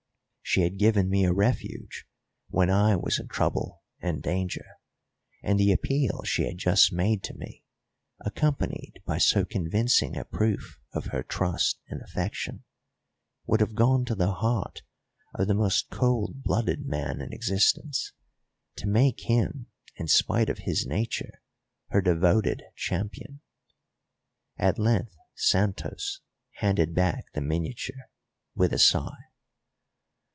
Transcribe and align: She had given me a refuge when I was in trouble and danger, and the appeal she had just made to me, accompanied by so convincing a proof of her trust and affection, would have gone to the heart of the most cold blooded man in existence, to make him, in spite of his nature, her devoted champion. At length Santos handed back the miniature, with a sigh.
She 0.43 0.63
had 0.63 0.77
given 0.79 1.07
me 1.07 1.23
a 1.23 1.31
refuge 1.31 2.05
when 2.49 2.69
I 2.69 2.97
was 2.97 3.17
in 3.19 3.29
trouble 3.29 3.83
and 4.01 4.21
danger, 4.21 4.65
and 5.41 5.57
the 5.57 5.71
appeal 5.71 6.23
she 6.25 6.43
had 6.43 6.57
just 6.57 6.91
made 6.91 7.23
to 7.23 7.33
me, 7.35 7.63
accompanied 8.19 8.95
by 9.05 9.17
so 9.17 9.45
convincing 9.45 10.17
a 10.17 10.25
proof 10.25 10.77
of 10.91 11.05
her 11.05 11.23
trust 11.23 11.79
and 11.87 12.01
affection, 12.01 12.65
would 13.45 13.61
have 13.61 13.75
gone 13.75 14.03
to 14.03 14.13
the 14.13 14.33
heart 14.33 14.81
of 15.33 15.47
the 15.47 15.53
most 15.53 15.89
cold 15.89 16.43
blooded 16.43 16.85
man 16.85 17.21
in 17.21 17.31
existence, 17.31 18.11
to 18.75 18.89
make 18.89 19.21
him, 19.21 19.67
in 19.95 20.09
spite 20.09 20.49
of 20.49 20.57
his 20.65 20.85
nature, 20.85 21.41
her 21.91 22.01
devoted 22.01 22.61
champion. 22.75 23.39
At 24.57 24.77
length 24.77 25.15
Santos 25.33 26.19
handed 26.55 26.93
back 26.93 27.31
the 27.33 27.39
miniature, 27.39 28.09
with 28.53 28.73
a 28.73 28.79
sigh. 28.79 29.15